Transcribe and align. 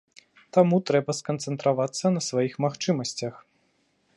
Таму 0.57 0.77
трэба 0.89 1.15
сканцэнтравацца 1.19 2.05
на 2.15 2.21
сваіх 2.29 2.53
магчымасцях. 2.67 3.33